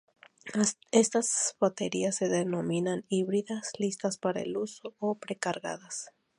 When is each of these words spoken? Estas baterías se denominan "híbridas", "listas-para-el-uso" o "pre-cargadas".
Estas 0.91 1.55
baterías 1.59 2.15
se 2.15 2.27
denominan 2.27 3.05
"híbridas", 3.07 3.69
"listas-para-el-uso" 3.77 4.95
o 4.97 5.19
"pre-cargadas". 5.19 6.07